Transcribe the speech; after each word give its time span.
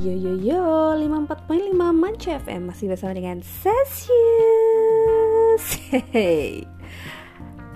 Yo 0.00 0.16
yo 0.16 0.32
yo 0.32 0.96
54.5 0.96 1.76
Manca 1.92 2.40
FM 2.40 2.72
Masih 2.72 2.88
bersama 2.88 3.12
dengan 3.12 3.44
Sesius 3.44 4.08
Hey. 5.92 6.64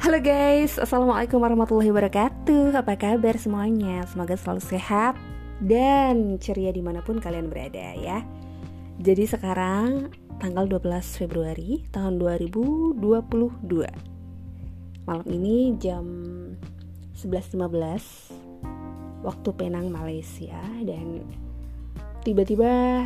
Halo 0.01 0.25
guys. 0.25 0.81
Assalamualaikum 0.81 1.37
warahmatullahi 1.37 1.93
wabarakatuh. 1.93 2.81
Apa 2.81 2.97
kabar 2.97 3.37
semuanya? 3.37 4.09
Semoga 4.09 4.41
selalu 4.41 4.65
sehat 4.65 5.21
Dan 5.61 6.41
ceria 6.41 6.73
di 6.73 6.81
mana 6.81 7.05
pun 7.05 7.21
kalian 7.21 7.53
berada 7.53 7.93
ya. 7.93 8.25
Jadi 9.05 9.29
sekarang 9.29 10.09
Tanggal 10.41 10.65
12 10.65 11.21
Februari 11.21 11.85
Tahun 11.93 12.17
2022 12.17 13.05
Malam 15.05 15.29
ini 15.29 15.77
jam 15.77 16.09
11.15 17.21 19.29
Waktu 19.29 19.51
Penang 19.61 19.93
Malaysia 19.93 20.57
Dan 20.81 21.44
tiba-tiba 22.25 23.05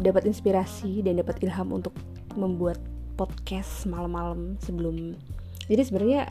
dapat 0.00 0.26
inspirasi 0.26 1.04
dan 1.04 1.20
dapat 1.20 1.38
ilham 1.44 1.70
untuk 1.70 1.94
membuat 2.34 2.80
podcast 3.14 3.86
malam-malam 3.86 4.58
sebelum 4.58 5.14
jadi 5.70 5.86
sebenarnya 5.86 6.22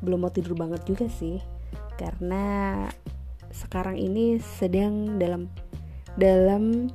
belum 0.00 0.24
mau 0.24 0.32
tidur 0.32 0.56
banget 0.56 0.86
juga 0.88 1.10
sih 1.10 1.42
karena 2.00 2.86
sekarang 3.54 4.00
ini 4.00 4.42
sedang 4.42 5.20
dalam 5.20 5.46
dalam 6.18 6.90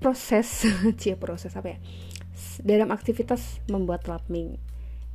proses 0.00 0.68
cia 1.00 1.16
proses 1.16 1.52
apa 1.56 1.76
ya? 1.76 1.78
Dalam 2.60 2.92
aktivitas 2.92 3.64
membuat 3.72 4.08
lapming 4.08 4.60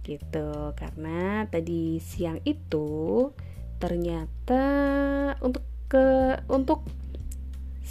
gitu 0.02 0.74
karena 0.74 1.46
tadi 1.46 2.02
siang 2.02 2.42
itu 2.42 3.30
ternyata 3.78 4.64
untuk 5.46 5.62
ke 5.86 6.38
untuk 6.50 6.82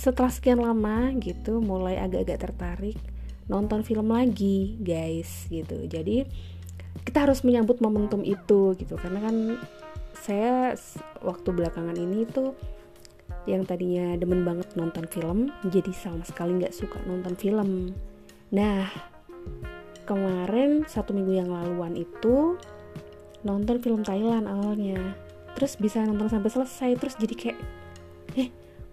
setelah 0.00 0.32
sekian 0.32 0.64
lama 0.64 1.12
gitu 1.20 1.60
mulai 1.60 2.00
agak-agak 2.00 2.48
tertarik 2.48 2.96
nonton 3.52 3.84
film 3.84 4.16
lagi 4.16 4.80
guys 4.80 5.44
gitu. 5.52 5.76
Jadi 5.84 6.24
kita 7.04 7.28
harus 7.28 7.44
menyambut 7.44 7.84
momentum 7.84 8.24
itu 8.24 8.72
gitu. 8.80 8.96
Karena 8.96 9.28
kan 9.28 9.36
saya 10.16 10.72
waktu 11.20 11.52
belakangan 11.52 12.00
ini 12.00 12.24
tuh 12.24 12.56
yang 13.44 13.68
tadinya 13.68 14.16
demen 14.16 14.40
banget 14.40 14.72
nonton 14.72 15.04
film 15.08 15.52
jadi 15.68 15.92
sama 15.92 16.24
sekali 16.24 16.56
nggak 16.56 16.72
suka 16.72 16.96
nonton 17.04 17.36
film. 17.36 17.92
Nah 18.56 18.88
kemarin 20.08 20.88
satu 20.88 21.12
minggu 21.12 21.44
yang 21.44 21.52
laluan 21.52 21.92
itu 21.92 22.56
nonton 23.44 23.76
film 23.84 24.00
Thailand 24.00 24.48
awalnya. 24.48 25.12
Terus 25.60 25.76
bisa 25.76 26.00
nonton 26.08 26.32
sampai 26.32 26.48
selesai 26.48 26.90
terus 26.96 27.20
jadi 27.20 27.36
kayak 27.36 27.60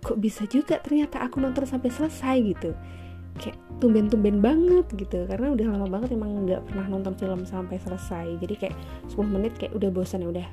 kok 0.07 0.23
bisa 0.23 0.47
juga 0.47 0.79
ternyata 0.79 1.19
aku 1.19 1.43
nonton 1.43 1.67
sampai 1.67 1.91
selesai 1.91 2.35
gitu. 2.47 2.71
Kayak 3.37 3.59
tumben-tumben 3.83 4.39
banget 4.39 4.87
gitu 4.95 5.27
karena 5.27 5.51
udah 5.51 5.67
lama 5.75 5.87
banget 5.91 6.15
emang 6.15 6.47
nggak 6.47 6.63
pernah 6.71 6.87
nonton 6.87 7.13
film 7.19 7.43
sampai 7.43 7.75
selesai. 7.75 8.39
Jadi 8.39 8.55
kayak 8.55 8.75
10 9.11 9.27
menit 9.27 9.53
kayak 9.59 9.75
udah 9.75 9.91
bosan 9.91 10.23
ya 10.23 10.31
udah 10.31 10.47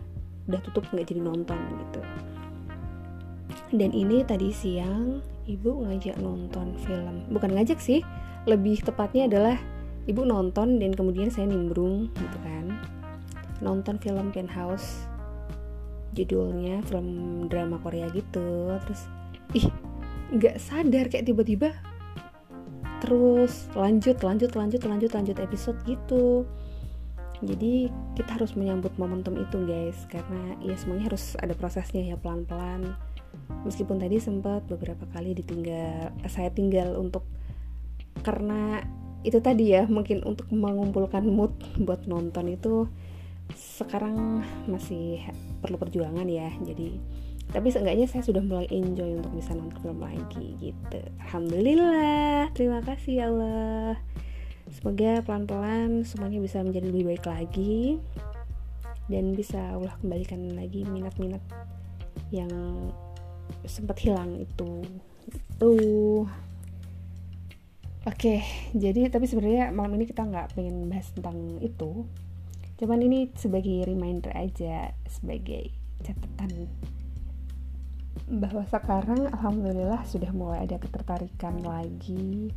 udah 0.50 0.61
tutup 0.66 0.84
nggak 0.91 1.06
jadi 1.06 1.20
nonton 1.22 1.55
gitu. 1.55 2.00
Dan 3.74 3.91
ini 3.94 4.27
tadi 4.27 4.50
siang 4.50 5.22
ibu 5.46 5.86
ngajak 5.86 6.18
nonton 6.18 6.74
film. 6.83 7.24
Bukan 7.30 7.55
ngajak 7.55 7.78
sih 7.78 8.02
lebih 8.44 8.83
tepatnya 8.84 9.30
adalah 9.30 9.56
ibu 10.05 10.27
nonton 10.27 10.77
dan 10.83 10.92
kemudian 10.92 11.33
saya 11.33 11.48
nimbrung 11.48 12.12
gitu 12.12 12.39
kan. 12.44 12.74
Nonton 13.64 13.96
film 14.02 14.28
Penthouse 14.34 15.08
judulnya 16.14 16.84
film 16.86 17.06
drama 17.48 17.80
Korea 17.80 18.12
gitu. 18.12 18.77
Terus 18.84 19.08
nggak 20.34 20.56
sadar 20.58 21.06
kayak 21.08 21.30
tiba-tiba 21.30 21.72
terus 23.05 23.68
lanjut 23.77 24.17
lanjut 24.24 24.56
lanjut 24.56 24.83
lanjut 24.89 25.11
lanjut 25.12 25.36
episode 25.36 25.77
gitu. 25.84 26.48
Jadi 27.45 27.92
kita 28.17 28.40
harus 28.40 28.56
menyambut 28.56 28.96
momentum 28.96 29.36
itu 29.36 29.61
guys. 29.68 30.08
Karena 30.08 30.56
ya 30.64 30.72
semuanya 30.80 31.12
harus 31.12 31.36
ada 31.36 31.52
prosesnya 31.52 32.00
ya 32.00 32.17
pelan-pelan. 32.17 32.96
Meskipun 33.68 34.00
tadi 34.00 34.17
sempat 34.17 34.64
beberapa 34.64 35.05
kali 35.12 35.36
ditinggal 35.36 36.17
saya 36.33 36.48
tinggal 36.48 36.96
untuk 36.96 37.28
karena 38.24 38.80
itu 39.20 39.36
tadi 39.40 39.77
ya 39.77 39.84
mungkin 39.84 40.24
untuk 40.24 40.48
mengumpulkan 40.48 41.28
mood 41.28 41.52
buat 41.84 42.08
nonton 42.08 42.56
itu 42.56 42.89
sekarang 43.52 44.40
masih 44.64 45.20
perlu 45.60 45.77
perjuangan 45.77 46.24
ya 46.24 46.48
jadi 46.64 46.96
tapi 47.52 47.68
seenggaknya 47.68 48.08
saya 48.08 48.24
sudah 48.24 48.40
mulai 48.40 48.64
enjoy 48.72 49.20
untuk 49.20 49.36
bisa 49.36 49.52
nonton 49.52 49.77
film 49.84 50.00
lagi 50.00 50.56
gitu. 50.58 51.00
Alhamdulillah 51.28 52.48
terima 52.56 52.80
kasih 52.80 53.12
ya 53.20 53.27
Allah. 53.28 54.00
Semoga 54.72 55.20
pelan-pelan 55.22 56.08
semuanya 56.08 56.40
bisa 56.40 56.64
menjadi 56.64 56.88
lebih 56.88 57.14
baik 57.14 57.24
lagi 57.28 58.00
dan 59.12 59.36
bisa 59.36 59.60
Allah 59.77 59.92
kembalikan 60.00 60.56
lagi 60.56 60.88
minat-minat 60.88 61.44
yang 62.33 62.50
sempat 63.68 64.00
hilang 64.00 64.40
itu. 64.40 64.80
Tuh 65.60 66.24
Oke, 68.04 68.44
jadi 68.77 69.08
tapi 69.08 69.24
sebenarnya 69.24 69.72
malam 69.72 69.96
ini 69.96 70.04
kita 70.04 70.28
nggak 70.28 70.52
pengen 70.52 70.92
bahas 70.92 71.08
tentang 71.16 71.56
itu. 71.64 72.04
Cuman 72.84 73.00
ini 73.00 73.33
sebagai 73.33 73.89
reminder 73.89 74.28
aja, 74.36 74.92
sebagai 75.08 75.72
catatan 76.05 76.68
bahwa 78.28 78.61
sekarang 78.68 79.24
alhamdulillah 79.33 80.05
sudah 80.05 80.28
mulai 80.36 80.68
ada 80.68 80.77
ketertarikan 80.77 81.64
lagi 81.64 82.52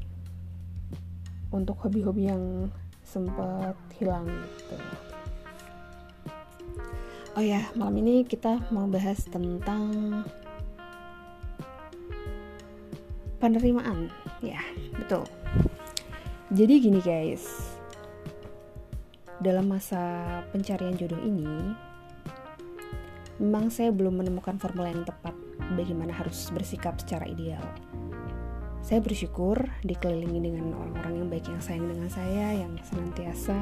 untuk 1.47 1.79
hobi-hobi 1.79 2.27
yang 2.27 2.67
sempat 3.07 3.79
hilang 3.95 4.27
gitu. 4.59 4.75
Oh 7.39 7.44
ya, 7.47 7.63
malam 7.79 7.95
ini 8.03 8.27
kita 8.27 8.67
mau 8.67 8.83
bahas 8.83 9.23
tentang 9.31 10.27
penerimaan. 13.39 14.11
Ya, 14.44 14.59
betul. 14.91 15.23
Jadi 16.51 16.83
gini 16.83 16.99
guys. 16.99 17.76
Dalam 19.37 19.69
masa 19.69 20.01
pencarian 20.49 20.97
jodoh 20.97 21.21
ini, 21.21 21.45
memang 23.37 23.69
saya 23.69 23.93
belum 23.93 24.17
menemukan 24.17 24.57
formula 24.57 24.89
yang 24.89 25.05
tepat 25.05 25.37
bagaimana 25.77 26.09
harus 26.09 26.49
bersikap 26.49 26.97
secara 26.97 27.29
ideal. 27.29 27.61
Saya 28.81 28.97
bersyukur 28.97 29.61
dikelilingi 29.85 30.41
dengan 30.41 30.73
orang-orang 30.73 31.13
yang 31.21 31.27
baik 31.29 31.45
yang 31.53 31.61
sayang 31.61 31.85
dengan 31.85 32.09
saya, 32.09 32.65
yang 32.65 32.73
senantiasa 32.81 33.57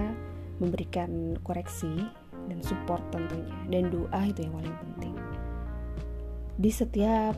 memberikan 0.64 1.36
koreksi 1.44 2.08
dan 2.48 2.64
support 2.64 3.04
tentunya, 3.12 3.52
dan 3.68 3.92
doa 3.92 4.22
itu 4.24 4.48
yang 4.48 4.56
paling 4.56 4.78
penting. 4.80 5.16
Di 6.56 6.72
setiap 6.72 7.36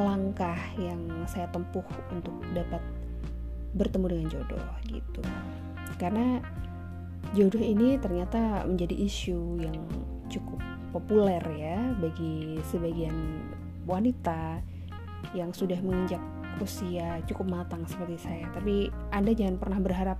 langkah 0.00 0.56
yang 0.80 1.04
saya 1.28 1.52
tempuh 1.52 1.84
untuk 2.08 2.32
dapat 2.56 2.80
bertemu 3.76 4.06
dengan 4.08 4.26
jodoh 4.32 4.68
gitu. 4.88 5.20
Karena 6.00 6.40
jodoh 7.36 7.60
ini 7.60 8.00
ternyata 8.00 8.64
menjadi 8.64 8.94
isu 8.94 9.60
yang 9.60 9.78
cukup 10.28 10.60
populer 10.92 11.42
ya 11.56 11.78
bagi 12.00 12.56
sebagian 12.72 13.44
wanita 13.84 14.60
yang 15.36 15.52
sudah 15.52 15.76
menginjak 15.84 16.20
usia 16.58 17.22
cukup 17.30 17.46
matang 17.48 17.86
seperti 17.86 18.18
saya. 18.18 18.44
Tapi 18.50 18.90
Anda 19.14 19.32
jangan 19.36 19.60
pernah 19.60 19.78
berharap 19.78 20.18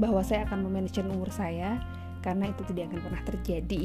bahwa 0.00 0.22
saya 0.26 0.46
akan 0.48 0.66
memanage 0.66 0.98
umur 1.02 1.30
saya 1.30 1.78
karena 2.24 2.50
itu 2.50 2.62
tidak 2.72 2.90
akan 2.90 3.00
pernah 3.04 3.22
terjadi. 3.22 3.84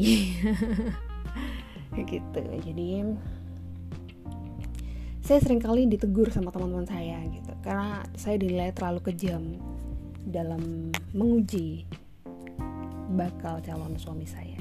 gitu. 2.10 2.42
Jadi 2.42 2.90
saya 5.24 5.40
sering 5.40 5.64
kali 5.64 5.88
ditegur 5.88 6.28
sama 6.36 6.52
teman-teman 6.52 6.84
saya 6.84 7.16
gitu 7.32 7.56
karena 7.64 8.04
saya 8.20 8.36
dinilai 8.36 8.76
terlalu 8.76 9.08
kejam 9.08 9.56
dalam 10.28 10.92
menguji 11.16 11.88
bakal 13.14 13.62
calon 13.62 13.94
suami 13.98 14.26
saya 14.26 14.58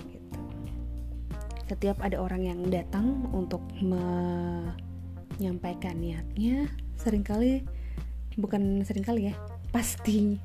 setiap 1.72 2.04
ada 2.04 2.20
orang 2.20 2.44
yang 2.44 2.60
datang 2.68 3.32
untuk 3.32 3.64
menyampaikan 3.80 5.96
niatnya 5.96 6.68
sering 7.00 7.24
kali 7.24 7.64
bukan 8.36 8.84
sering 8.84 9.00
kali 9.00 9.32
ya 9.32 9.34
pasti 9.72 10.36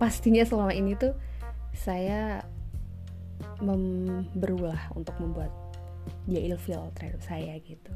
pastinya 0.00 0.40
selama 0.48 0.72
ini 0.72 0.96
tuh 0.96 1.12
saya 1.76 2.40
berulah 4.32 4.88
untuk 4.96 5.12
membuat 5.20 5.52
dia 6.24 6.40
ilfil 6.40 6.88
terhadap 6.96 7.20
saya 7.20 7.60
gitu. 7.60 7.92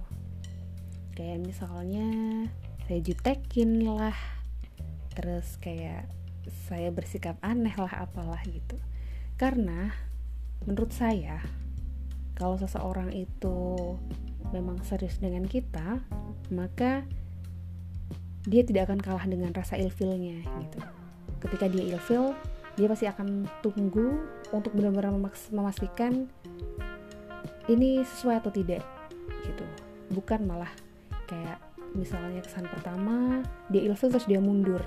Kayak 1.16 1.48
misalnya 1.48 2.04
saya 2.84 3.00
jutekin 3.00 3.80
lah 3.88 4.12
terus 5.16 5.56
kayak 5.56 6.04
saya 6.68 6.92
bersikap 6.92 7.40
aneh 7.40 7.72
lah 7.80 8.04
apalah 8.04 8.44
gitu 8.44 8.76
karena 9.40 9.92
menurut 10.66 10.94
saya 10.94 11.42
kalau 12.38 12.56
seseorang 12.58 13.12
itu 13.14 13.58
memang 14.50 14.80
serius 14.84 15.16
dengan 15.22 15.46
kita, 15.46 16.00
maka 16.50 17.06
dia 18.42 18.66
tidak 18.66 18.90
akan 18.90 18.98
kalah 18.98 19.24
dengan 19.24 19.54
rasa 19.54 19.78
ilfilnya 19.78 20.42
gitu. 20.42 20.78
Ketika 21.38 21.70
dia 21.70 21.94
ilfil 21.94 22.34
dia 22.72 22.88
pasti 22.88 23.04
akan 23.04 23.44
tunggu 23.60 24.16
untuk 24.50 24.72
benar-benar 24.72 25.12
memastikan 25.52 26.24
ini 27.68 28.00
sesuai 28.02 28.42
atau 28.42 28.50
tidak 28.50 28.82
gitu. 29.44 29.64
Bukan 30.16 30.48
malah 30.48 30.72
kayak 31.28 31.60
misalnya 31.92 32.40
kesan 32.40 32.66
pertama 32.66 33.44
dia 33.68 33.84
ilfil 33.84 34.08
terus 34.08 34.26
dia 34.26 34.40
mundur 34.40 34.80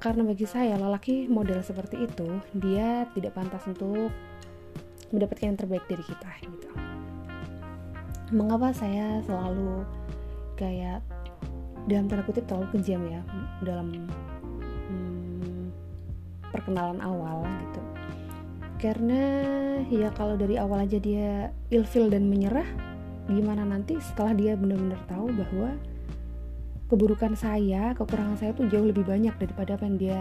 karena 0.00 0.24
bagi 0.24 0.48
saya 0.48 0.80
lelaki 0.80 1.28
model 1.28 1.60
seperti 1.60 2.08
itu 2.08 2.40
dia 2.56 3.04
tidak 3.12 3.36
pantas 3.36 3.68
untuk 3.68 4.08
mendapatkan 5.12 5.52
yang 5.52 5.60
terbaik 5.60 5.84
dari 5.84 6.00
kita 6.00 6.30
gitu. 6.40 6.68
Mengapa 8.32 8.72
saya 8.72 9.20
selalu 9.28 9.84
kayak 10.56 11.04
dalam 11.84 12.08
tanda 12.08 12.24
kutip 12.24 12.48
terlalu 12.48 12.80
kejam 12.80 13.02
ya 13.12 13.20
dalam 13.60 14.08
hmm, 14.88 15.68
perkenalan 16.48 17.00
awal 17.04 17.44
gitu. 17.68 17.80
Karena 18.80 19.22
ya 19.92 20.08
kalau 20.16 20.40
dari 20.40 20.56
awal 20.56 20.88
aja 20.88 20.96
dia 20.96 21.52
ilfil 21.68 22.08
dan 22.08 22.32
menyerah 22.32 22.64
gimana 23.28 23.68
nanti 23.68 24.00
setelah 24.00 24.32
dia 24.32 24.56
benar-benar 24.56 24.98
tahu 25.04 25.28
bahwa 25.36 25.76
keburukan 26.90 27.38
saya 27.38 27.94
kekurangan 27.94 28.34
saya 28.34 28.50
tuh 28.50 28.66
jauh 28.66 28.82
lebih 28.82 29.06
banyak 29.06 29.30
daripada 29.38 29.78
apa 29.78 29.86
yang 29.86 29.96
dia 29.96 30.20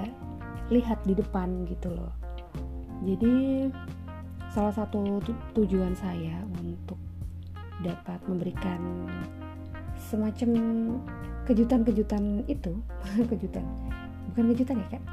lihat 0.70 1.02
di 1.02 1.18
depan 1.18 1.66
gitu 1.66 1.90
loh. 1.90 2.14
Jadi 3.02 3.66
salah 4.54 4.70
satu 4.70 5.18
tujuan 5.58 5.98
saya 5.98 6.46
untuk 6.62 7.02
dapat 7.82 8.22
memberikan 8.30 9.10
semacam 9.98 10.50
kejutan-kejutan 11.50 12.46
itu 12.46 12.78
kejutan 13.34 13.66
bukan 14.30 14.54
kejutan 14.54 14.78
ya 14.78 14.88
kak? 14.94 15.04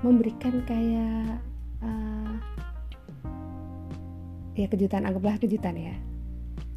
Memberikan 0.00 0.54
kayak 0.64 1.36
uh, 1.84 2.34
ya 4.56 4.66
kejutan 4.72 5.04
anggaplah 5.04 5.36
kejutan 5.36 5.76
ya 5.76 5.96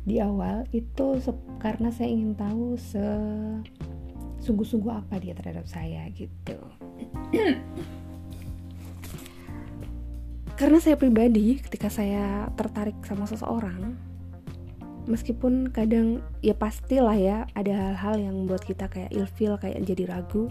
di 0.06 0.22
awal 0.22 0.70
itu 0.70 1.18
karena 1.58 1.90
saya 1.90 2.14
ingin 2.14 2.38
tahu 2.38 2.78
se 2.78 3.02
sungguh-sungguh 4.46 4.94
apa 4.94 5.18
dia 5.18 5.34
terhadap 5.34 5.66
saya 5.66 6.06
gitu. 6.14 6.58
Karena 10.56 10.80
saya 10.80 10.96
pribadi 10.96 11.60
ketika 11.60 11.90
saya 11.92 12.48
tertarik 12.56 12.96
sama 13.04 13.28
seseorang 13.28 13.98
meskipun 15.06 15.70
kadang 15.70 16.22
ya 16.42 16.58
pastilah 16.58 17.18
ya 17.18 17.38
ada 17.54 17.74
hal-hal 17.74 18.16
yang 18.18 18.34
membuat 18.34 18.66
kita 18.66 18.90
kayak 18.90 19.14
ilfil 19.14 19.58
kayak 19.62 19.82
jadi 19.86 20.10
ragu 20.10 20.50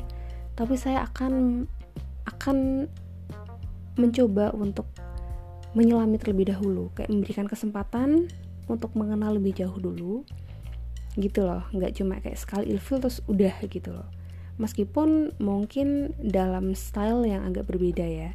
tapi 0.55 0.79
saya 0.79 1.03
akan 1.11 1.67
akan 2.31 2.87
mencoba 3.99 4.55
untuk 4.55 4.87
menyelami 5.75 6.19
terlebih 6.23 6.55
dahulu 6.55 6.95
kayak 6.95 7.11
memberikan 7.11 7.51
kesempatan 7.51 8.31
untuk 8.67 8.97
mengenal 8.97 9.37
lebih 9.37 9.57
jauh 9.65 9.77
dulu 9.77 10.25
gitu 11.19 11.47
loh. 11.47 11.65
Nggak 11.71 11.93
cuma 12.01 12.19
kayak 12.19 12.39
sekali 12.39 12.75
ilfil 12.75 12.99
terus 12.99 13.23
udah 13.27 13.55
gitu 13.67 13.95
loh. 13.95 14.09
Meskipun 14.59 15.35
mungkin 15.43 16.15
dalam 16.23 16.75
style 16.79 17.27
yang 17.27 17.43
agak 17.43 17.67
berbeda 17.67 18.07
ya. 18.07 18.31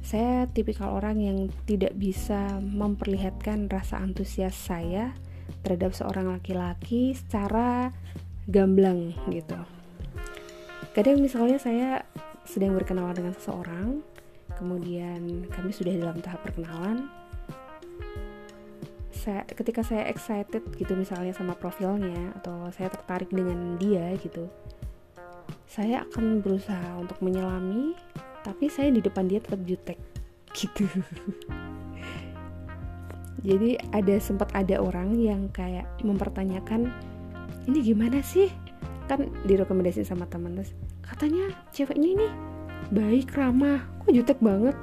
Saya 0.00 0.48
tipikal 0.50 0.96
orang 0.96 1.20
yang 1.20 1.38
tidak 1.68 1.94
bisa 1.94 2.58
memperlihatkan 2.60 3.68
rasa 3.68 4.00
antusias 4.00 4.56
saya 4.56 5.12
terhadap 5.60 5.92
seorang 5.92 6.32
laki-laki 6.32 7.12
secara 7.12 7.92
gamblang 8.48 9.12
gitu. 9.28 9.56
Kadang 10.96 11.22
misalnya 11.22 11.60
saya 11.60 12.02
sedang 12.48 12.74
berkenalan 12.74 13.14
dengan 13.14 13.34
seseorang 13.36 14.02
kemudian 14.58 15.46
kami 15.48 15.70
sudah 15.70 15.94
dalam 15.94 16.18
tahap 16.20 16.42
perkenalan 16.44 17.06
saya, 19.20 19.44
ketika 19.44 19.84
saya 19.84 20.08
excited 20.08 20.64
gitu 20.80 20.96
misalnya 20.96 21.36
sama 21.36 21.52
profilnya 21.52 22.32
atau 22.40 22.72
saya 22.72 22.88
tertarik 22.88 23.28
dengan 23.28 23.76
dia 23.76 24.16
gitu 24.16 24.48
saya 25.68 26.02
akan 26.08 26.40
berusaha 26.40 26.98
untuk 26.98 27.20
menyelami 27.20 27.94
tapi 28.40 28.72
saya 28.72 28.88
di 28.88 29.04
depan 29.04 29.28
dia 29.28 29.38
tetap 29.38 29.60
jutek 29.68 30.00
gitu. 30.58 30.88
Jadi 33.40 33.80
ada 33.96 34.14
sempat 34.20 34.52
ada 34.52 34.76
orang 34.76 35.16
yang 35.16 35.48
kayak 35.48 35.88
mempertanyakan 36.04 36.92
ini 37.64 37.78
gimana 37.80 38.20
sih? 38.20 38.52
Kan 39.08 39.32
direkomendasi 39.48 40.04
sama 40.04 40.28
teman 40.28 40.60
terus 40.60 40.76
katanya 41.00 41.54
ceweknya 41.72 42.08
ini 42.20 42.28
baik 42.92 43.32
ramah 43.32 43.80
kok 44.04 44.12
jutek 44.12 44.38
banget? 44.44 44.76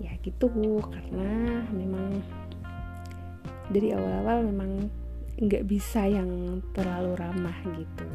Ya 0.00 0.16
gitu 0.24 0.48
karena 0.88 1.60
memang 1.76 2.24
dari 3.70 3.92
awal-awal 3.92 4.46
memang 4.46 4.90
nggak 5.36 5.68
bisa 5.68 6.08
yang 6.08 6.62
terlalu 6.72 7.12
ramah 7.18 7.56
gitu. 7.76 8.06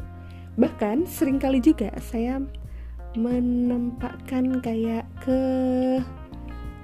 Bahkan 0.58 1.08
sering 1.08 1.38
kali 1.40 1.62
juga 1.62 1.88
saya 2.02 2.42
menempatkan 3.16 4.60
kayak 4.64 5.04
ke 5.20 5.40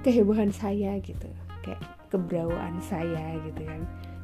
kehebohan 0.05 0.49
saya 0.53 0.97
gitu. 1.03 1.27
Kayak 1.65 1.81
keberawaan 2.09 2.81
saya 2.81 3.37
gitu 3.45 3.61
kan. 3.65 3.81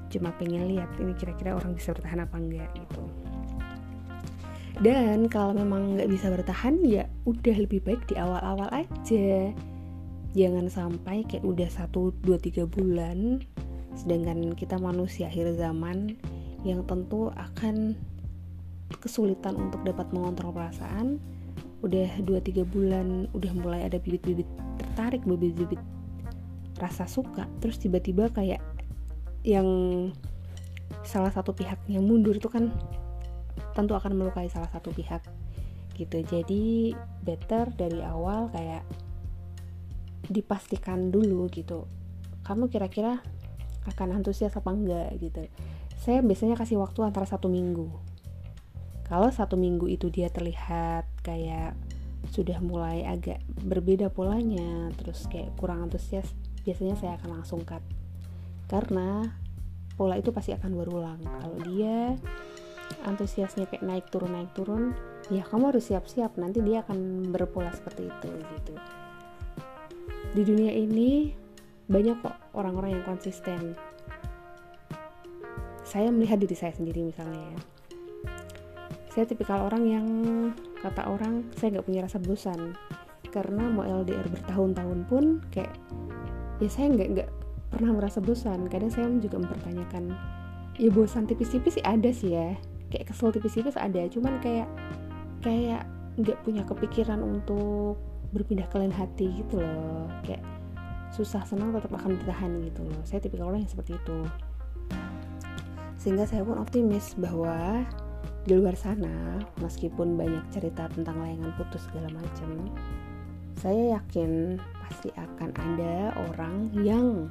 Cuma 0.10 0.30
pengen 0.38 0.72
lihat 0.72 0.90
ini 1.02 1.14
kira-kira 1.18 1.58
orang 1.58 1.76
bisa 1.76 1.92
bertahan 1.92 2.24
apa 2.24 2.38
enggak 2.38 2.70
gitu. 2.74 3.04
Dan 4.76 5.32
kalau 5.32 5.56
memang 5.56 5.96
nggak 5.96 6.12
bisa 6.12 6.28
bertahan 6.28 6.84
ya 6.84 7.08
udah 7.24 7.56
lebih 7.56 7.80
baik 7.84 8.04
di 8.12 8.20
awal-awal 8.20 8.68
aja. 8.72 9.52
Jangan 10.36 10.68
sampai 10.68 11.24
kayak 11.24 11.48
udah 11.48 11.70
satu 11.72 12.12
dua 12.20 12.36
tiga 12.36 12.68
bulan 12.68 13.40
sedangkan 13.96 14.54
kita 14.54 14.76
manusia 14.78 15.32
akhir 15.32 15.56
zaman 15.56 16.20
yang 16.68 16.84
tentu 16.84 17.32
akan 17.34 17.96
kesulitan 19.00 19.56
untuk 19.58 19.82
dapat 19.88 20.10
mengontrol 20.12 20.54
perasaan. 20.54 21.18
Udah 21.86 22.10
2-3 22.22 22.66
bulan 22.66 23.30
udah 23.32 23.52
mulai 23.54 23.86
ada 23.86 24.02
bibit-bibit 24.02 24.48
tertarik 24.82 25.22
bibit-bibit 25.24 25.80
rasa 26.82 27.08
suka. 27.08 27.48
Terus 27.62 27.80
tiba-tiba 27.80 28.30
kayak 28.34 28.60
yang 29.46 29.68
salah 31.06 31.30
satu 31.30 31.54
pihaknya 31.54 32.02
mundur 32.02 32.34
itu 32.36 32.50
kan 32.50 32.74
tentu 33.78 33.94
akan 33.94 34.18
melukai 34.18 34.50
salah 34.50 34.70
satu 34.74 34.90
pihak 34.92 35.22
gitu. 35.96 36.26
Jadi 36.26 36.92
better 37.24 37.72
dari 37.78 38.02
awal 38.02 38.50
kayak 38.52 38.84
dipastikan 40.28 41.14
dulu 41.14 41.46
gitu. 41.54 41.86
Kamu 42.42 42.70
kira-kira 42.70 43.22
akan 43.86 44.22
antusias 44.22 44.54
apa 44.58 44.70
enggak 44.74 45.10
gitu. 45.22 45.46
Saya 46.02 46.22
biasanya 46.22 46.58
kasih 46.58 46.82
waktu 46.82 47.06
antara 47.06 47.26
satu 47.26 47.50
minggu. 47.50 47.90
Kalau 49.06 49.30
satu 49.30 49.54
minggu 49.54 49.86
itu 49.86 50.10
dia 50.10 50.34
terlihat 50.34 51.06
kayak 51.22 51.78
sudah 52.34 52.58
mulai 52.58 53.06
agak 53.06 53.38
berbeda 53.62 54.10
polanya 54.10 54.90
terus 54.98 55.30
kayak 55.30 55.54
kurang 55.62 55.86
antusias 55.86 56.26
biasanya 56.66 56.98
saya 56.98 57.22
akan 57.22 57.42
langsung 57.42 57.62
cut. 57.62 57.86
Karena 58.66 59.22
pola 59.94 60.18
itu 60.18 60.34
pasti 60.34 60.58
akan 60.58 60.72
berulang. 60.74 61.22
Kalau 61.22 61.58
dia 61.70 62.18
antusiasnya 63.06 63.70
kayak 63.70 63.86
naik 63.86 64.06
turun 64.10 64.34
naik 64.34 64.52
turun 64.54 64.94
ya 65.34 65.42
kamu 65.42 65.74
harus 65.74 65.90
siap-siap 65.90 66.38
nanti 66.38 66.62
dia 66.62 66.86
akan 66.86 67.30
berpola 67.34 67.74
seperti 67.74 68.10
itu 68.10 68.30
gitu. 68.30 68.74
Di 70.36 70.42
dunia 70.46 70.74
ini 70.74 71.34
banyak 71.86 72.18
kok 72.22 72.38
orang-orang 72.56 73.00
yang 73.00 73.06
konsisten. 73.06 73.76
Saya 75.86 76.10
melihat 76.10 76.42
diri 76.42 76.56
saya 76.58 76.74
sendiri 76.74 77.06
misalnya 77.06 77.38
ya. 77.38 77.60
Saya 79.14 79.26
tipikal 79.30 79.64
orang 79.68 79.84
yang 79.86 80.08
kata 80.84 81.08
orang 81.08 81.48
saya 81.56 81.78
nggak 81.78 81.88
punya 81.88 82.02
rasa 82.04 82.18
bosan. 82.20 82.74
Karena 83.30 83.68
mau 83.68 83.84
LDR 83.84 84.26
bertahun-tahun 84.32 85.00
pun 85.12 85.24
kayak 85.52 85.76
ya 86.64 86.70
saya 86.72 86.92
nggak 86.96 87.08
nggak 87.16 87.30
pernah 87.70 87.92
merasa 87.96 88.24
bosan. 88.24 88.68
Kadang 88.72 88.92
saya 88.92 89.12
juga 89.20 89.40
mempertanyakan 89.40 90.16
ya 90.80 90.90
bosan 90.92 91.28
tipis-tipis 91.28 91.80
sih 91.80 91.86
ada 91.86 92.10
sih 92.12 92.34
ya. 92.34 92.56
Kayak 92.92 93.12
kesel 93.12 93.36
tipis-tipis 93.36 93.76
ada 93.76 94.08
cuman 94.08 94.40
kayak 94.40 94.68
kayak 95.44 95.84
nggak 96.16 96.40
punya 96.48 96.64
kepikiran 96.64 97.20
untuk 97.20 98.00
berpindah 98.32 98.68
ke 98.68 98.76
lain 98.80 98.92
hati 98.92 99.32
gitu 99.44 99.60
loh. 99.60 100.08
Kayak 100.24 100.55
susah 101.16 101.48
senang 101.48 101.72
tetap 101.72 101.96
akan 101.96 102.20
bertahan 102.20 102.52
gitu 102.68 102.84
loh. 102.84 103.00
Saya 103.08 103.24
tipikal 103.24 103.48
orang 103.48 103.64
yang 103.64 103.72
seperti 103.72 103.96
itu. 103.96 104.20
Sehingga 105.96 106.28
saya 106.28 106.44
pun 106.44 106.60
optimis 106.60 107.16
bahwa 107.16 107.88
di 108.46 108.54
luar 108.54 108.78
sana 108.78 109.42
meskipun 109.64 110.20
banyak 110.20 110.44
cerita 110.54 110.86
tentang 110.94 111.18
layangan 111.18 111.50
putus 111.58 111.82
segala 111.90 112.14
macam 112.14 112.70
saya 113.66 113.98
yakin 113.98 114.62
pasti 114.78 115.10
akan 115.18 115.50
ada 115.58 116.14
orang 116.30 116.70
yang 116.86 117.26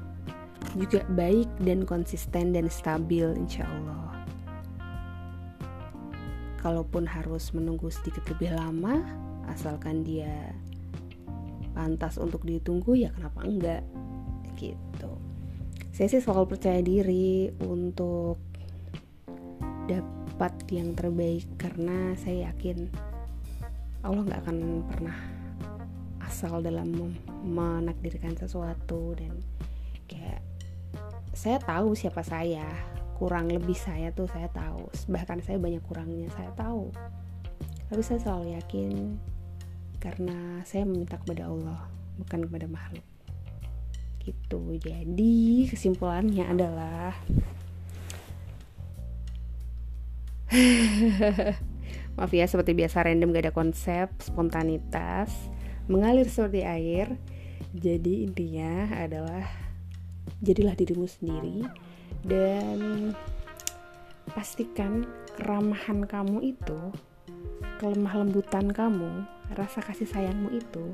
juga 0.75 1.05
baik 1.15 1.47
dan 1.63 1.87
konsisten 1.87 2.51
dan 2.51 2.67
stabil 2.67 3.23
insya 3.39 3.63
Allah. 3.63 4.19
Kalaupun 6.59 7.07
harus 7.07 7.55
menunggu 7.55 7.87
sedikit 7.87 8.27
lebih 8.35 8.51
lama 8.51 8.99
asalkan 9.47 10.03
dia 10.03 10.51
pantas 11.75 12.15
untuk 12.15 12.47
ditunggu 12.47 12.95
ya 12.95 13.11
kenapa 13.11 13.43
enggak? 13.43 13.83
Gitu. 14.55 15.11
Saya 15.91 16.07
sih 16.07 16.23
selalu 16.23 16.55
percaya 16.55 16.79
diri 16.79 17.51
untuk 17.59 18.39
dapat 19.85 20.53
yang 20.71 20.95
terbaik 20.95 21.45
karena 21.59 22.15
saya 22.15 22.51
yakin 22.51 22.89
Allah 24.01 24.21
nggak 24.23 24.41
akan 24.47 24.57
pernah 24.87 25.17
asal 26.25 26.63
dalam 26.63 26.89
menakdirkan 27.45 28.33
sesuatu 28.35 29.13
dan 29.15 29.35
kayak 30.09 30.41
saya 31.35 31.61
tahu 31.61 31.93
siapa 31.93 32.25
saya 32.25 32.65
kurang 33.15 33.47
lebih 33.47 33.77
saya 33.77 34.11
tuh 34.11 34.27
saya 34.27 34.51
tahu 34.51 34.91
bahkan 35.07 35.39
saya 35.39 35.55
banyak 35.55 35.83
kurangnya 35.85 36.27
saya 36.35 36.51
tahu. 36.55 36.91
Tapi 37.85 38.01
saya 38.01 38.19
selalu 38.19 38.57
yakin 38.57 39.15
karena 40.05 40.61
saya 40.69 40.85
meminta 40.85 41.17
kepada 41.17 41.49
Allah 41.49 41.89
bukan 42.21 42.45
kepada 42.45 42.69
makhluk. 42.69 43.01
Gitu. 44.21 44.61
Jadi 44.85 45.65
kesimpulannya 45.65 46.45
adalah 46.45 47.17
maaf 52.15 52.31
ya 52.31 52.45
seperti 52.45 52.77
biasa 52.77 53.01
random 53.01 53.33
gak 53.33 53.49
ada 53.49 53.53
konsep 53.57 54.13
spontanitas. 54.21 55.33
Mengalir 55.89 56.29
seperti 56.29 56.61
air. 56.61 57.17
Jadi 57.73 58.29
intinya 58.29 58.93
adalah 58.93 59.49
jadilah 60.45 60.77
dirimu 60.77 61.09
sendiri 61.09 61.65
dan 62.21 63.11
pastikan 64.31 65.05
keramahan 65.37 66.05
kamu 66.05 66.55
itu 66.55 66.79
kelemah 67.77 68.23
lembutan 68.23 68.71
kamu 68.71 69.27
rasa 69.53 69.83
kasih 69.83 70.07
sayangmu 70.07 70.49
itu 70.55 70.85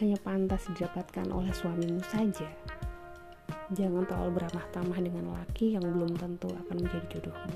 hanya 0.00 0.16
pantas 0.22 0.64
didapatkan 0.72 1.28
oleh 1.28 1.52
suamimu 1.52 2.00
saja. 2.08 2.48
Jangan 3.70 4.02
terlalu 4.06 4.42
beramah 4.42 4.66
tamah 4.74 4.98
dengan 4.98 5.30
laki 5.36 5.78
yang 5.78 5.84
belum 5.84 6.16
tentu 6.18 6.50
akan 6.50 6.76
menjadi 6.80 7.06
jodohmu. 7.18 7.54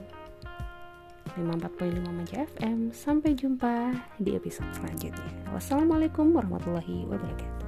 54.5 1.34 2.14
Manja 2.14 2.46
FM 2.54 2.94
sampai 2.94 3.34
jumpa 3.34 3.90
di 4.22 4.38
episode 4.38 4.70
selanjutnya. 4.78 5.50
Wassalamualaikum 5.50 6.30
warahmatullahi 6.30 7.10
wabarakatuh 7.10 7.63